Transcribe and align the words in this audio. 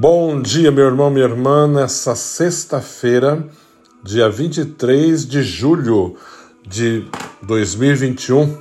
Bom 0.00 0.40
dia, 0.40 0.70
meu 0.70 0.84
irmão, 0.84 1.10
minha 1.10 1.24
irmã, 1.24 1.66
nessa 1.66 2.14
sexta-feira, 2.14 3.44
dia 4.00 4.30
23 4.30 5.26
de 5.26 5.42
julho 5.42 6.14
de 6.64 7.04
2021, 7.42 8.58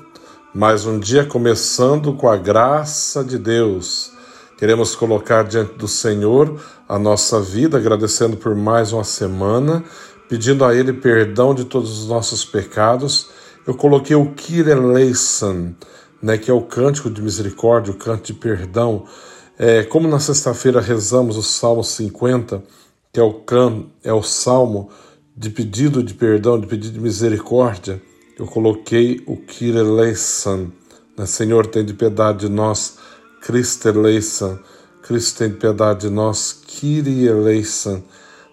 mais 0.51 0.87
um 0.87 0.97
dia 0.97 1.23
começando 1.23 2.13
com 2.13 2.27
a 2.27 2.35
graça 2.35 3.23
de 3.23 3.37
Deus. 3.37 4.13
Queremos 4.57 4.95
colocar 4.95 5.43
diante 5.43 5.75
do 5.75 5.87
Senhor 5.87 6.59
a 6.89 6.97
nossa 6.97 7.39
vida, 7.39 7.77
agradecendo 7.77 8.35
por 8.35 8.55
mais 8.55 8.91
uma 8.91 9.03
semana, 9.03 9.83
pedindo 10.27 10.65
a 10.65 10.73
Ele 10.73 10.91
perdão 10.91 11.53
de 11.53 11.65
todos 11.65 11.99
os 11.99 12.07
nossos 12.07 12.43
pecados. 12.43 13.29
Eu 13.67 13.75
coloquei 13.75 14.15
o 14.15 14.31
Kireleison, 14.31 15.75
né, 16.19 16.35
que 16.35 16.49
é 16.49 16.53
o 16.53 16.63
cântico 16.63 17.11
de 17.11 17.21
misericórdia, 17.21 17.93
o 17.93 17.95
canto 17.95 18.25
de 18.25 18.33
perdão 18.33 19.05
é, 19.57 19.83
como 19.83 20.07
na 20.07 20.19
sexta-feira 20.19 20.79
rezamos 20.79 21.37
o 21.37 21.43
Salmo 21.43 21.83
50, 21.83 22.63
que 23.11 23.19
é 23.19 23.23
o, 23.23 23.33
can, 23.33 23.85
é 24.03 24.13
o 24.13 24.21
salmo 24.21 24.89
de 25.35 25.49
pedido 25.49 26.03
de 26.03 26.13
perdão, 26.13 26.59
de 26.59 26.67
pedido 26.67 26.93
de 26.93 26.99
misericórdia, 26.99 28.01
eu 28.37 28.45
coloquei 28.45 29.23
o 29.25 29.35
Kireleisan. 29.35 30.71
Né? 31.17 31.25
Senhor, 31.25 31.65
tem 31.65 31.83
de 31.83 31.93
piedade 31.93 32.47
de 32.47 32.49
nós, 32.49 32.97
Cristeleisan. 33.41 34.59
Cristo 35.01 35.39
tem 35.39 35.49
de 35.49 35.55
piedade 35.55 36.01
de 36.01 36.09
nós, 36.09 36.53
Kirieleisan. 36.67 38.03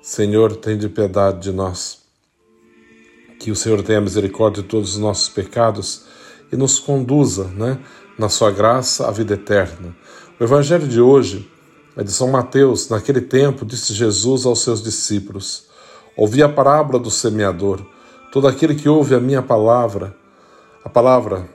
Senhor, 0.02 0.56
tem 0.56 0.78
de 0.78 0.88
piedade 0.88 1.40
de 1.40 1.52
nós. 1.52 1.98
Que 3.40 3.50
o 3.50 3.56
Senhor 3.56 3.82
tenha 3.82 4.00
misericórdia 4.00 4.62
de 4.62 4.68
todos 4.68 4.92
os 4.92 4.98
nossos 4.98 5.28
pecados 5.28 6.04
e 6.52 6.56
nos 6.56 6.78
conduza, 6.78 7.48
né, 7.48 7.78
na 8.18 8.28
sua 8.28 8.50
graça, 8.50 9.08
à 9.08 9.10
vida 9.10 9.34
eterna. 9.34 9.94
O 10.38 10.44
evangelho 10.44 10.86
de 10.86 11.00
hoje 11.00 11.50
é 11.96 12.02
de 12.02 12.12
São 12.12 12.30
Mateus. 12.30 12.88
Naquele 12.88 13.20
tempo, 13.20 13.64
disse 13.64 13.92
Jesus 13.92 14.46
aos 14.46 14.62
seus 14.62 14.82
discípulos: 14.82 15.66
Ouvi 16.16 16.42
a 16.42 16.48
parábola 16.48 16.98
do 16.98 17.10
semeador. 17.10 17.84
Todo 18.32 18.48
aquele 18.48 18.74
que 18.74 18.88
ouve 18.88 19.14
a 19.14 19.20
minha 19.20 19.42
palavra, 19.42 20.14
a 20.84 20.88
palavra 20.88 21.48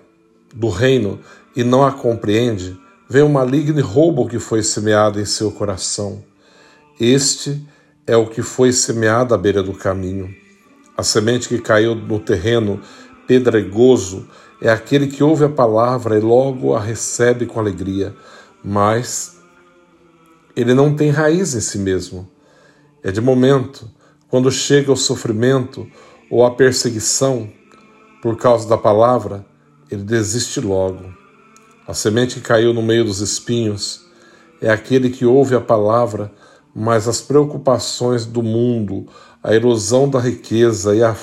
do 0.54 0.70
reino, 0.70 1.20
e 1.56 1.64
não 1.64 1.86
a 1.86 1.92
compreende, 1.92 2.80
vem 3.10 3.22
o 3.22 3.30
maligno 3.30 3.80
e 3.80 3.82
rouba 3.82 4.22
o 4.22 4.28
que 4.28 4.40
foi 4.40 4.64
semeado 4.64 5.20
em 5.20 5.26
seu 5.26 5.52
coração. 5.52 6.24
Este 7.00 7.66
é 8.06 8.16
o 8.16 8.28
que 8.28 8.42
foi 8.42 8.72
semeado 8.72 9.34
à 9.34 9.38
beira 9.38 9.62
do 9.62 9.74
caminho. 9.74 10.34
A 10.96 11.04
semente 11.04 11.48
que 11.48 11.60
caiu 11.60 11.96
no 11.96 12.20
terreno 12.20 12.82
pedregoso 13.28 14.28
é 14.62 14.70
aquele 14.70 15.08
que 15.08 15.24
ouve 15.24 15.46
a 15.46 15.50
palavra 15.50 16.18
e 16.18 16.22
logo 16.22 16.76
a 16.76 16.80
recebe 16.80 17.46
com 17.46 17.60
alegria 17.60 18.16
mas 18.64 19.38
ele 20.56 20.74
não 20.74 20.96
tem 20.96 21.10
raiz 21.10 21.56
em 21.56 21.62
si 21.62 21.78
mesmo. 21.78 22.30
É 23.04 23.12
de 23.12 23.22
momento, 23.22 23.90
quando 24.28 24.52
chega 24.52 24.92
o 24.92 24.98
sofrimento 24.98 25.88
ou 26.30 26.46
a 26.46 26.52
perseguição 26.52 27.50
por 28.22 28.38
causa 28.38 28.68
da 28.68 28.78
palavra, 28.78 29.46
ele 29.90 30.04
desiste 30.04 30.60
logo. 30.60 31.14
A 31.88 31.94
semente 31.94 32.36
que 32.36 32.42
caiu 32.42 32.74
no 32.74 32.82
meio 32.82 33.06
dos 33.06 33.22
espinhos 33.22 34.06
é 34.62 34.70
aquele 34.70 35.10
que 35.10 35.26
ouve 35.26 35.56
a 35.56 35.62
palavra, 35.62 36.32
mas 36.76 37.08
as 37.08 37.22
preocupações 37.22 38.26
do 38.26 38.44
mundo, 38.44 39.08
a 39.42 39.56
erosão 39.56 40.08
da 40.10 40.20
riqueza 40.20 40.94
e 40.94 41.02
a 41.02 41.16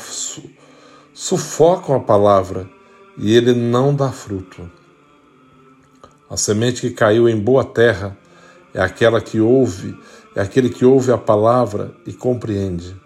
sufocam 1.13 1.95
a 1.95 2.01
palavra 2.01 2.69
e 3.16 3.34
ele 3.34 3.54
não 3.54 3.94
dá 3.94 4.10
fruto. 4.10 4.71
A 6.28 6.37
semente 6.37 6.81
que 6.81 6.91
caiu 6.91 7.28
em 7.28 7.38
boa 7.38 7.65
terra 7.65 8.16
é 8.75 8.81
aquela 8.81 9.21
que 9.21 9.41
ouve, 9.41 9.99
é 10.34 10.41
aquele 10.41 10.69
que 10.69 10.84
ouve 10.84 11.12
a 11.12 11.19
palavra 11.19 11.94
e 12.06 12.12
compreende. 12.12 12.97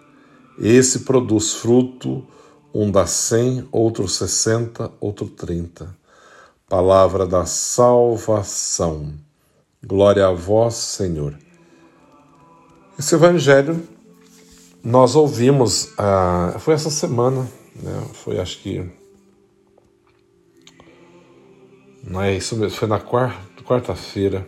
Esse 0.59 0.99
produz 0.99 1.53
fruto, 1.53 2.25
um 2.73 2.91
dá 2.91 3.05
cem, 3.05 3.67
outro 3.71 4.07
sessenta, 4.07 4.91
outro 4.99 5.27
trinta. 5.27 5.95
Palavra 6.67 7.25
da 7.25 7.45
salvação. 7.45 9.13
Glória 9.85 10.27
a 10.27 10.31
vós, 10.31 10.75
Senhor. 10.75 11.37
Esse 12.97 13.15
evangelho 13.15 13.81
nós 14.83 15.15
ouvimos, 15.15 15.89
ah, 15.97 16.55
foi 16.59 16.73
essa 16.73 16.89
semana, 16.89 17.47
né? 17.75 18.03
foi 18.13 18.39
acho 18.39 18.59
que 18.59 18.89
Não 22.11 22.21
é 22.21 22.35
isso 22.35 22.57
mesmo, 22.57 22.77
foi 22.77 22.89
na 22.89 22.99
quarta-feira 22.99 24.45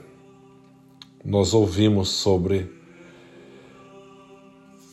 nós 1.23 1.53
ouvimos 1.53 2.09
sobre 2.09 2.69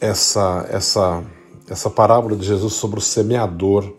essa 0.00 0.64
essa 0.70 1.24
essa 1.68 1.90
parábola 1.90 2.36
de 2.36 2.46
Jesus 2.46 2.74
sobre 2.74 3.00
o 3.00 3.02
semeador. 3.02 3.92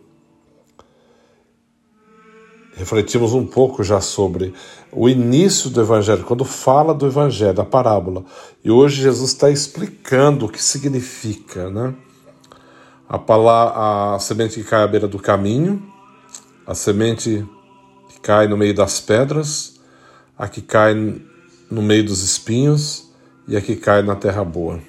Refletimos 2.73 3.34
um 3.34 3.46
pouco 3.46 3.84
já 3.84 3.99
sobre 3.99 4.53
o 4.90 5.09
início 5.09 5.69
do 5.69 5.81
Evangelho, 5.81 6.23
quando 6.23 6.46
fala 6.46 6.93
do 6.93 7.05
Evangelho, 7.05 7.53
da 7.53 7.66
parábola. 7.66 8.23
E 8.63 8.72
hoje 8.72 9.01
Jesus 9.01 9.31
está 9.31 9.49
explicando 9.49 10.46
o 10.46 10.49
que 10.49 10.63
significa, 10.63 11.69
né? 11.69 11.93
A, 13.07 13.19
palavra, 13.19 14.16
a 14.16 14.19
semente 14.19 14.55
que 14.55 14.63
cai 14.63 14.81
à 14.81 14.87
beira 14.87 15.09
do 15.09 15.19
caminho, 15.19 15.85
a 16.66 16.73
semente 16.73 17.46
cai 18.22 18.47
no 18.47 18.58
meio 18.58 18.73
das 18.73 19.00
pedras, 19.00 19.79
a 20.38 20.47
que 20.47 20.62
cai 20.62 20.94
no 21.70 21.82
meio 21.82 22.06
dos 22.06 22.23
espinhos 22.23 23.12
e 23.47 23.56
a 23.56 23.62
que 23.62 23.76
cai 23.76 24.02
na 24.02 24.16
terra 24.16 24.44
boa. 24.44 24.79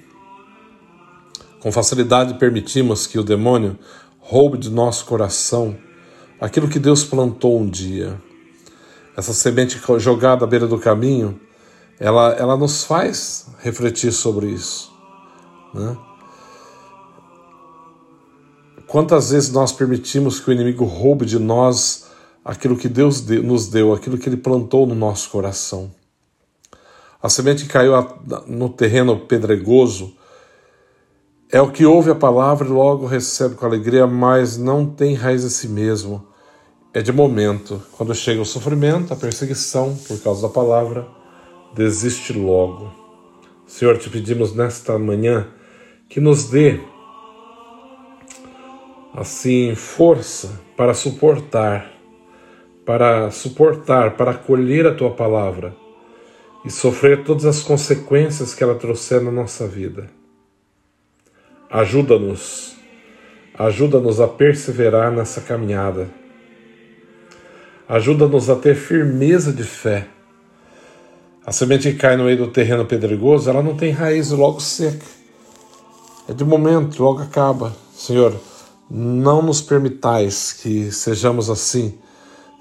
Com 1.60 1.70
facilidade 1.70 2.34
permitimos 2.34 3.06
que 3.06 3.18
o 3.18 3.22
demônio 3.22 3.78
roube 4.18 4.58
de 4.58 4.70
nosso 4.70 5.04
coração 5.04 5.76
aquilo 6.40 6.68
que 6.68 6.78
Deus 6.78 7.04
plantou 7.04 7.60
um 7.60 7.68
dia. 7.68 8.20
Essa 9.16 9.32
semente 9.32 9.80
jogada 9.98 10.44
à 10.44 10.48
beira 10.48 10.66
do 10.66 10.78
caminho, 10.78 11.40
ela, 12.00 12.32
ela 12.32 12.56
nos 12.56 12.82
faz 12.82 13.46
refletir 13.60 14.10
sobre 14.10 14.46
isso. 14.46 14.92
Né? 15.72 15.96
Quantas 18.88 19.30
vezes 19.30 19.52
nós 19.52 19.70
permitimos 19.70 20.40
que 20.40 20.50
o 20.50 20.52
inimigo 20.52 20.84
roube 20.84 21.24
de 21.24 21.38
nós 21.38 22.06
aquilo 22.44 22.76
que 22.76 22.88
Deus 22.88 23.24
nos 23.26 23.68
deu, 23.68 23.92
aquilo 23.92 24.18
que 24.18 24.28
Ele 24.28 24.36
plantou 24.36 24.86
no 24.86 24.94
nosso 24.94 25.30
coração. 25.30 25.90
A 27.22 27.28
semente 27.28 27.66
caiu 27.66 27.92
no 28.46 28.68
terreno 28.68 29.18
pedregoso 29.20 30.14
é 31.54 31.60
o 31.60 31.70
que 31.70 31.84
ouve 31.84 32.10
a 32.10 32.14
palavra 32.14 32.66
e 32.66 32.70
logo 32.70 33.04
recebe 33.04 33.56
com 33.56 33.66
alegria, 33.66 34.06
mas 34.06 34.56
não 34.56 34.86
tem 34.86 35.14
raiz 35.14 35.44
em 35.44 35.50
si 35.50 35.68
mesmo. 35.68 36.26
É 36.94 37.02
de 37.02 37.12
momento. 37.12 37.82
Quando 37.92 38.14
chega 38.14 38.40
o 38.40 38.46
sofrimento, 38.46 39.12
a 39.12 39.16
perseguição 39.16 39.94
por 40.08 40.18
causa 40.22 40.40
da 40.40 40.48
palavra, 40.48 41.06
desiste 41.74 42.32
logo. 42.32 42.90
Senhor, 43.66 43.98
te 43.98 44.08
pedimos 44.08 44.54
nesta 44.54 44.98
manhã 44.98 45.46
que 46.08 46.20
nos 46.20 46.44
dê 46.44 46.80
assim 49.14 49.74
força 49.74 50.58
para 50.74 50.94
suportar 50.94 51.92
para 52.84 53.30
suportar, 53.30 54.16
para 54.16 54.32
acolher 54.32 54.86
a 54.86 54.94
tua 54.94 55.10
palavra 55.10 55.74
e 56.64 56.70
sofrer 56.70 57.24
todas 57.24 57.44
as 57.44 57.62
consequências 57.62 58.54
que 58.54 58.62
ela 58.62 58.74
trouxer 58.74 59.20
na 59.20 59.30
nossa 59.30 59.66
vida. 59.66 60.08
Ajuda-nos, 61.70 62.76
ajuda-nos 63.58 64.20
a 64.20 64.28
perseverar 64.28 65.10
nessa 65.10 65.40
caminhada. 65.40 66.08
Ajuda-nos 67.88 68.48
a 68.48 68.56
ter 68.56 68.74
firmeza 68.74 69.52
de 69.52 69.64
fé. 69.64 70.06
A 71.44 71.50
semente 71.50 71.90
que 71.90 71.98
cai 71.98 72.16
no 72.16 72.24
meio 72.24 72.38
do 72.38 72.48
terreno 72.48 72.84
pedregoso, 72.84 73.50
ela 73.50 73.62
não 73.62 73.76
tem 73.76 73.90
raiz 73.90 74.30
logo 74.30 74.60
seca. 74.60 75.04
É 76.28 76.32
de 76.32 76.44
momento, 76.44 77.02
logo 77.02 77.20
acaba. 77.20 77.74
Senhor, 77.92 78.34
não 78.88 79.42
nos 79.42 79.60
permitais 79.60 80.52
que 80.52 80.92
sejamos 80.92 81.50
assim 81.50 81.98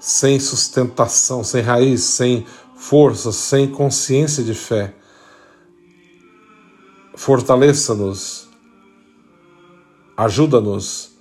sem 0.02 0.40
sustentação, 0.40 1.44
sem 1.44 1.62
raiz, 1.62 2.02
sem 2.02 2.44
força, 2.74 3.30
sem 3.30 3.68
consciência 3.68 4.42
de 4.42 4.52
fé. 4.52 4.92
Fortaleça-nos, 7.14 8.48
ajuda-nos, 10.16 11.12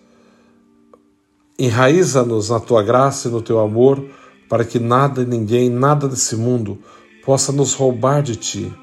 enraiza-nos 1.59 2.49
na 2.49 2.59
tua 2.59 2.81
graça 2.81 3.27
e 3.27 3.31
no 3.31 3.39
teu 3.39 3.59
amor, 3.59 4.03
para 4.49 4.65
que 4.65 4.79
nada 4.79 5.21
e 5.21 5.27
ninguém, 5.27 5.69
nada 5.69 6.07
desse 6.07 6.35
mundo 6.35 6.79
possa 7.23 7.51
nos 7.51 7.75
roubar 7.75 8.23
de 8.23 8.35
ti. 8.35 8.73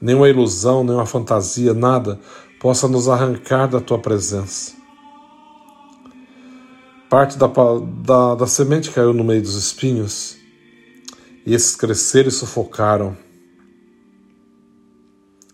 Nenhuma 0.00 0.28
ilusão, 0.28 0.84
nenhuma 0.84 1.06
fantasia, 1.06 1.74
nada 1.74 2.20
possa 2.60 2.86
nos 2.86 3.08
arrancar 3.08 3.66
da 3.66 3.80
tua 3.80 3.98
presença. 3.98 4.81
Parte 7.12 7.36
da, 7.36 7.46
da, 7.46 8.34
da 8.36 8.46
semente 8.46 8.90
caiu 8.90 9.12
no 9.12 9.22
meio 9.22 9.42
dos 9.42 9.54
espinhos, 9.54 10.38
e 11.44 11.52
esses 11.52 11.76
cresceram 11.76 12.30
e 12.30 12.32
sufocaram. 12.32 13.14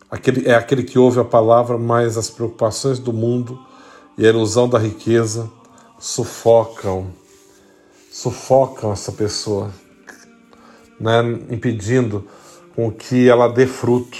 aquele, 0.09 0.49
é 0.49 0.55
aquele 0.55 0.85
que 0.85 1.01
ouve 1.01 1.19
a 1.19 1.25
palavra, 1.25 1.77
mas 1.77 2.17
as 2.17 2.31
preocupações 2.31 3.01
do 3.01 3.13
mundo 3.13 3.59
e 4.17 4.25
a 4.25 4.29
ilusão 4.29 4.69
da 4.69 4.79
riqueza 4.79 5.51
sufocam, 5.99 7.13
sufocam 8.09 8.93
essa 8.93 9.11
pessoa, 9.11 9.73
né? 11.01 11.23
impedindo 11.51 12.25
com 12.77 12.89
que 12.89 13.29
ela 13.29 13.49
dê 13.49 13.67
fruto, 13.67 14.17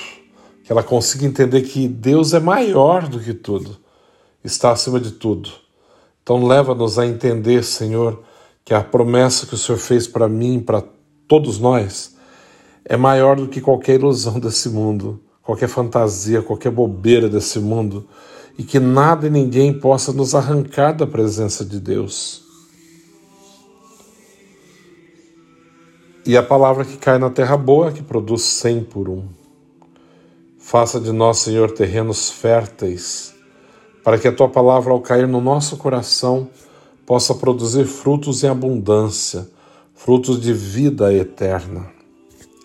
que 0.65 0.73
ela 0.73 0.83
consiga 0.83 1.25
entender 1.25 1.63
que 1.63 1.87
Deus 1.87 2.35
é 2.35 2.41
maior 2.41 3.07
do 3.07 3.21
que 3.21 3.33
tudo, 3.33 3.77
está 4.43 4.73
acima 4.73 4.99
de 4.99 5.13
tudo. 5.13 5.68
Então 6.29 6.47
leva-nos 6.47 6.99
a 6.99 7.07
entender, 7.07 7.65
Senhor, 7.65 8.23
que 8.63 8.75
a 8.75 8.85
promessa 8.85 9.47
que 9.47 9.55
o 9.55 9.57
Senhor 9.57 9.79
fez 9.79 10.07
para 10.07 10.29
mim, 10.29 10.61
para 10.61 10.85
todos 11.27 11.59
nós, 11.59 12.19
é 12.85 12.99
maior 12.99 13.37
do 13.37 13.49
que 13.49 13.63
qualquer 13.63 13.95
ilusão 13.95 14.37
desse 14.39 14.69
mundo, 14.69 15.19
qualquer 15.43 15.71
fantasia, 15.71 16.43
qualquer 16.43 16.71
bobeira 16.71 17.31
desse 17.31 17.59
mundo, 17.59 18.07
e 18.59 18.63
que 18.63 18.79
nada 18.79 19.27
e 19.27 19.31
ninguém 19.31 19.73
possa 19.73 20.13
nos 20.13 20.35
arrancar 20.35 20.95
da 20.95 21.07
presença 21.07 21.65
de 21.65 21.81
Deus. 21.81 22.45
E 26.27 26.37
a 26.37 26.43
palavra 26.43 26.85
que 26.85 26.99
cai 26.99 27.17
na 27.17 27.31
terra 27.31 27.57
boa, 27.57 27.91
que 27.91 28.03
produz 28.03 28.43
cem 28.43 28.85
por 28.85 29.09
um. 29.09 29.25
Faça 30.59 31.01
de 31.01 31.11
nós, 31.11 31.39
Senhor, 31.39 31.71
terrenos 31.71 32.31
férteis, 32.31 33.38
para 34.09 34.17
que 34.17 34.27
a 34.27 34.33
tua 34.33 34.49
palavra, 34.49 34.91
ao 34.91 35.03
cair 35.03 35.29
no 35.29 35.39
nosso 35.39 35.77
coração, 35.77 36.49
possa 37.05 37.35
produzir 37.35 37.85
frutos 37.85 38.43
em 38.43 38.49
abundância, 38.49 39.47
frutos 39.95 40.41
de 40.41 40.51
vida 40.51 41.13
eterna. 41.13 41.91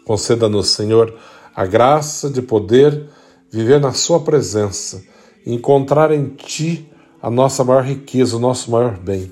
Conceda-nos, 0.06 0.69
Senhor, 0.69 1.13
a 1.54 1.66
graça 1.66 2.30
de 2.30 2.42
poder 2.42 3.10
viver 3.51 3.81
na 3.81 3.92
Sua 3.92 4.22
presença 4.22 5.04
encontrar 5.45 6.12
em 6.12 6.30
Ti 6.30 6.90
a 7.22 7.30
nossa 7.30 7.62
maior 7.62 7.84
riqueza, 7.84 8.38
o 8.38 8.39
nosso 8.39 8.72
maior 8.72 8.98
bem. 8.98 9.30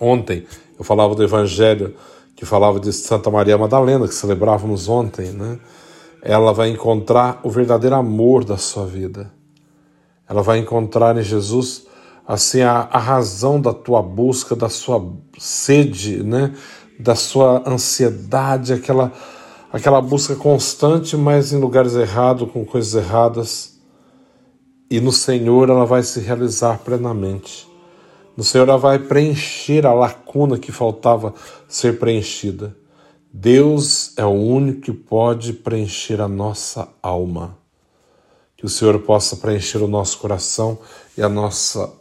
Ontem 0.00 0.46
eu 0.76 0.84
falava 0.84 1.14
do 1.14 1.22
Evangelho 1.22 1.94
que 2.34 2.44
falava 2.44 2.80
de 2.80 2.92
Santa 2.92 3.30
Maria 3.30 3.56
Madalena, 3.56 4.08
que 4.08 4.14
celebrávamos 4.14 4.88
ontem, 4.88 5.30
né? 5.30 5.60
Ela 6.20 6.52
vai 6.52 6.70
encontrar 6.70 7.38
o 7.44 7.50
verdadeiro 7.50 7.94
amor 7.94 8.42
da 8.42 8.56
sua 8.56 8.84
vida. 8.84 9.37
Ela 10.28 10.42
vai 10.42 10.58
encontrar 10.58 11.16
em 11.16 11.22
Jesus 11.22 11.86
assim 12.26 12.60
a, 12.60 12.88
a 12.90 12.98
razão 12.98 13.60
da 13.60 13.72
tua 13.72 14.02
busca, 14.02 14.54
da 14.54 14.68
sua 14.68 15.02
sede, 15.38 16.22
né? 16.22 16.54
Da 16.98 17.14
sua 17.14 17.62
ansiedade, 17.66 18.72
aquela 18.72 19.12
aquela 19.72 20.00
busca 20.00 20.34
constante, 20.34 21.16
mas 21.16 21.52
em 21.52 21.58
lugares 21.58 21.94
errados, 21.94 22.50
com 22.50 22.64
coisas 22.64 22.94
erradas. 22.94 23.78
E 24.90 25.00
no 25.00 25.12
Senhor 25.12 25.68
ela 25.68 25.84
vai 25.84 26.02
se 26.02 26.20
realizar 26.20 26.78
plenamente. 26.78 27.68
No 28.36 28.44
Senhor 28.44 28.68
ela 28.68 28.78
vai 28.78 28.98
preencher 28.98 29.84
a 29.86 29.92
lacuna 29.92 30.58
que 30.58 30.72
faltava 30.72 31.34
ser 31.66 31.98
preenchida. 31.98 32.76
Deus 33.32 34.16
é 34.16 34.24
o 34.24 34.30
único 34.30 34.80
que 34.80 34.92
pode 34.92 35.52
preencher 35.52 36.20
a 36.20 36.28
nossa 36.28 36.88
alma. 37.02 37.58
Que 38.58 38.66
o 38.66 38.68
Senhor 38.68 38.98
possa 38.98 39.36
preencher 39.36 39.78
o 39.78 39.86
nosso 39.86 40.18
coração 40.18 40.76
e 41.16 41.22
a 41.22 41.28
nossa 41.28 41.92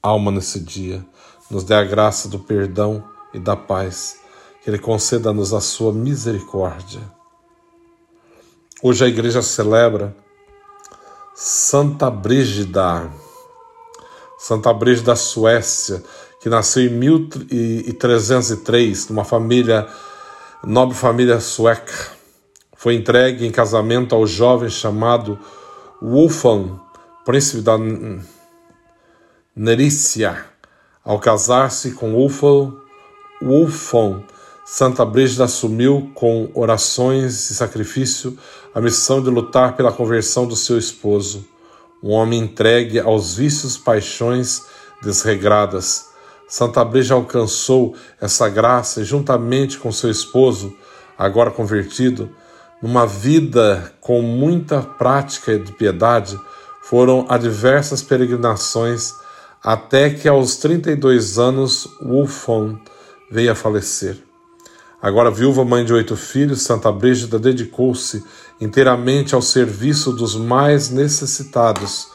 alma 0.00 0.30
nesse 0.30 0.60
dia. 0.60 1.04
Nos 1.50 1.64
dê 1.64 1.74
a 1.74 1.82
graça 1.82 2.28
do 2.28 2.38
perdão 2.38 3.02
e 3.34 3.40
da 3.40 3.56
paz 3.56 4.20
que 4.62 4.70
Ele 4.70 4.78
conceda-nos 4.78 5.52
a 5.52 5.60
sua 5.60 5.92
misericórdia. 5.92 7.00
Hoje 8.80 9.04
a 9.04 9.08
igreja 9.08 9.42
celebra 9.42 10.14
Santa 11.34 12.08
Brígida, 12.08 13.10
Santa 14.38 14.72
Brígida 14.72 15.06
da 15.06 15.16
Suécia, 15.16 16.04
que 16.40 16.48
nasceu 16.48 16.84
em 16.84 16.90
1303, 16.90 19.08
numa 19.08 19.24
família, 19.24 19.88
nobre 20.62 20.96
família 20.96 21.40
sueca. 21.40 22.12
Foi 22.76 22.94
entregue 22.94 23.44
em 23.44 23.50
casamento 23.50 24.14
ao 24.14 24.24
jovem 24.24 24.70
chamado 24.70 25.36
Wolfgang, 26.00 26.78
príncipe 27.24 27.62
da 27.62 27.76
Nerícia. 29.54 30.44
Ao 31.04 31.18
casar-se 31.18 31.92
com 31.92 32.12
Wolfgang 32.12 32.76
Santa 34.68 35.04
Brígida 35.04 35.44
assumiu 35.44 36.10
com 36.12 36.50
orações 36.52 37.50
e 37.50 37.54
sacrifício 37.54 38.36
a 38.74 38.80
missão 38.80 39.22
de 39.22 39.30
lutar 39.30 39.76
pela 39.76 39.92
conversão 39.92 40.44
do 40.44 40.56
seu 40.56 40.76
esposo, 40.76 41.46
um 42.02 42.10
homem 42.10 42.40
entregue 42.40 42.98
aos 42.98 43.36
vícios, 43.36 43.78
paixões 43.78 44.64
desregradas. 45.00 46.06
Santa 46.48 46.84
Brígida 46.84 47.14
alcançou 47.14 47.94
essa 48.20 48.48
graça 48.48 49.00
e, 49.00 49.04
juntamente 49.04 49.78
com 49.78 49.92
seu 49.92 50.10
esposo, 50.10 50.76
agora 51.16 51.52
convertido, 51.52 52.28
numa 52.86 53.04
vida 53.04 53.92
com 54.00 54.22
muita 54.22 54.80
prática 54.80 55.58
de 55.58 55.72
piedade, 55.72 56.38
foram 56.80 57.26
a 57.28 57.36
diversas 57.36 58.00
peregrinações 58.00 59.12
até 59.60 60.08
que 60.08 60.28
aos 60.28 60.56
32 60.58 61.36
anos 61.36 61.88
Wolfgang 62.00 62.78
veio 63.28 63.50
a 63.50 63.56
falecer. 63.56 64.22
Agora 65.02 65.32
viúva, 65.32 65.64
mãe 65.64 65.84
de 65.84 65.92
oito 65.92 66.14
filhos, 66.14 66.62
Santa 66.62 66.92
Brígida 66.92 67.40
dedicou-se 67.40 68.22
inteiramente 68.60 69.34
ao 69.34 69.42
serviço 69.42 70.12
dos 70.12 70.36
mais 70.36 70.88
necessitados, 70.88 72.06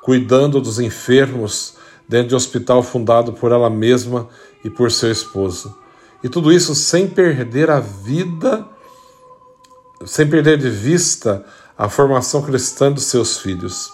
cuidando 0.00 0.60
dos 0.60 0.78
enfermos 0.78 1.74
dentro 2.08 2.28
de 2.28 2.34
um 2.34 2.36
hospital 2.36 2.84
fundado 2.84 3.32
por 3.32 3.50
ela 3.50 3.68
mesma 3.68 4.28
e 4.64 4.70
por 4.70 4.92
seu 4.92 5.10
esposo. 5.10 5.76
E 6.22 6.28
tudo 6.28 6.52
isso 6.52 6.72
sem 6.76 7.08
perder 7.08 7.68
a 7.68 7.80
vida, 7.80 8.64
sem 10.04 10.26
perder 10.28 10.56
de 10.56 10.70
vista 10.70 11.44
a 11.76 11.88
formação 11.88 12.42
cristã 12.42 12.90
dos 12.90 13.04
seus 13.04 13.38
filhos. 13.38 13.90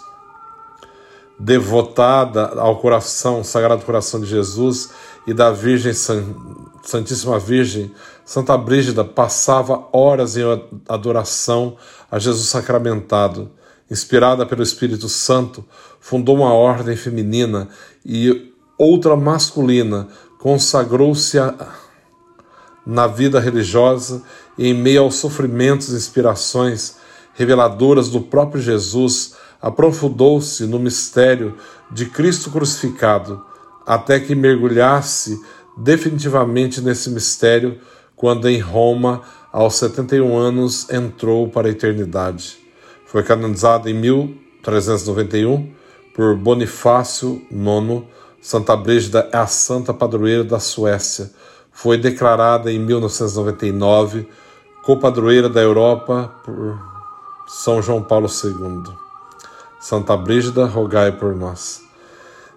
Devotada 1.38 2.46
ao 2.60 2.80
coração, 2.80 3.44
Sagrado 3.44 3.84
Coração 3.84 4.20
de 4.20 4.26
Jesus 4.26 4.90
e 5.26 5.34
da 5.34 5.50
Virgem 5.50 5.92
Santíssima 5.92 7.38
Virgem, 7.38 7.92
Santa 8.25 8.56
Brígida 8.56 9.04
passava 9.04 9.88
horas 9.92 10.36
em 10.36 10.42
adoração 10.88 11.76
a 12.10 12.18
Jesus 12.18 12.48
sacramentado. 12.48 13.50
Inspirada 13.90 14.46
pelo 14.46 14.62
Espírito 14.62 15.08
Santo, 15.08 15.64
fundou 16.00 16.36
uma 16.36 16.52
ordem 16.52 16.96
feminina 16.96 17.68
e 18.04 18.52
outra 18.78 19.16
masculina, 19.16 20.08
consagrou-se 20.38 21.38
na 22.87 23.07
vida 23.07 23.40
religiosa 23.40 24.23
e, 24.57 24.69
em 24.69 24.75
meio 24.75 25.02
aos 25.02 25.16
sofrimentos 25.16 25.88
e 25.88 25.97
inspirações 25.97 26.97
reveladoras 27.35 28.09
do 28.09 28.21
próprio 28.21 28.62
Jesus, 28.62 29.35
aprofundou-se 29.61 30.64
no 30.66 30.78
mistério 30.78 31.57
de 31.90 32.07
Cristo 32.07 32.50
crucificado, 32.50 33.45
até 33.85 34.21
que 34.21 34.35
mergulhasse 34.35 35.40
definitivamente 35.76 36.81
nesse 36.81 37.11
mistério 37.11 37.78
quando 38.14 38.49
em 38.49 38.59
Roma, 38.59 39.23
aos 39.52 39.75
71 39.75 40.37
anos, 40.37 40.88
entrou 40.90 41.49
para 41.49 41.69
a 41.69 41.71
eternidade. 41.71 42.59
Foi 43.05 43.23
canonizada 43.23 43.90
em 43.90 43.95
1391 43.95 45.71
por 46.14 46.35
Bonifácio 46.35 47.43
IX. 47.50 48.05
Santa 48.40 48.75
Brígida 48.75 49.28
é 49.33 49.37
a 49.37 49.47
santa 49.47 49.93
padroeira 49.93 50.43
da 50.43 50.59
Suécia. 50.59 51.31
Foi 51.76 51.97
declarada 51.97 52.73
em 52.73 52.78
1999 52.78 54.28
copadroeira 54.83 55.49
da 55.49 55.61
Europa 55.61 56.35
por 56.45 56.78
São 57.47 57.80
João 57.80 58.02
Paulo 58.02 58.28
II. 58.28 58.92
Santa 59.80 60.16
Brígida, 60.16 60.66
rogai 60.66 61.12
por 61.12 61.35
nós 61.35 61.87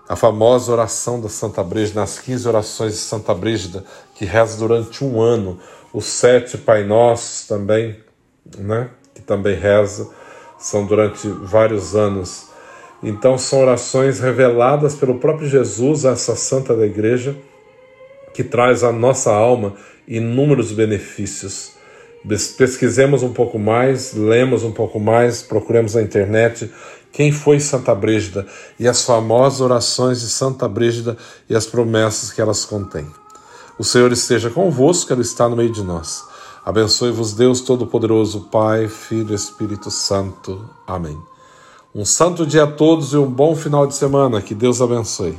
a 0.10 0.16
famosa 0.16 0.72
oração 0.72 1.22
da 1.22 1.30
Santa 1.30 1.64
Brígida, 1.64 2.00
nas 2.00 2.18
15 2.18 2.48
orações 2.48 2.94
de 2.94 2.98
Santa 2.98 3.32
Brígida, 3.32 3.86
que 4.16 4.26
reza 4.26 4.58
durante 4.58 5.06
um 5.06 5.22
ano, 5.22 5.60
os 5.94 6.06
sete 6.06 6.58
Pai 6.58 6.84
Nossos 6.84 7.46
também, 7.48 7.96
né, 8.58 8.90
que 9.14 9.22
também 9.22 9.56
reza, 9.56 10.10
são 10.58 10.88
durante 10.88 11.28
vários 11.28 11.96
anos. 11.96 12.48
Então 13.04 13.38
são 13.38 13.62
orações 13.62 14.20
reveladas 14.20 14.96
pelo 14.96 15.20
próprio 15.20 15.48
Jesus 15.48 16.08
a 16.08 16.12
essa 16.14 16.36
santa 16.36 16.76
da 16.76 16.88
igreja, 16.88 17.38
que 18.34 18.44
traz 18.44 18.84
à 18.84 18.92
nossa 18.92 19.32
alma 19.32 19.74
inúmeros 20.08 20.72
benefícios. 20.72 21.72
Pesquisemos 22.58 23.24
um 23.24 23.32
pouco 23.32 23.58
mais, 23.58 24.14
lemos 24.14 24.64
um 24.64 24.72
pouco 24.72 25.00
mais, 25.00 25.42
procuremos 25.42 25.96
na 25.96 26.02
internet 26.02 26.70
quem 27.12 27.32
foi 27.32 27.60
Santa 27.60 27.96
Brígida 27.96 28.46
e 28.80 28.88
as 28.88 29.04
famosas 29.04 29.62
orações 29.62 30.22
de 30.22 30.28
Santa 30.28 30.68
Brígida 30.68 31.18
e 31.50 31.56
as 31.56 31.66
promessas 31.66 32.32
que 32.32 32.42
elas 32.42 32.66
contêm. 32.66 33.08
O 33.78 33.84
Senhor 33.84 34.12
esteja 34.12 34.50
convosco, 34.50 35.14
Ele 35.14 35.22
está 35.22 35.48
no 35.48 35.56
meio 35.56 35.72
de 35.72 35.82
nós. 35.82 36.24
Abençoe-vos 36.66 37.34
Deus 37.34 37.62
Todo-Poderoso, 37.62 38.42
Pai, 38.52 38.88
Filho 38.88 39.32
e 39.32 39.36
Espírito 39.36 39.90
Santo. 39.90 40.70
Amém. 40.86 41.18
Um 41.96 42.06
santo 42.06 42.46
dia 42.46 42.66
a 42.66 42.68
todos 42.68 43.14
e 43.14 43.18
um 43.18 43.26
bom 43.26 43.56
final 43.56 43.88
de 43.88 43.96
semana. 43.96 44.42
Que 44.42 44.54
Deus 44.54 44.82
abençoe. 44.82 45.36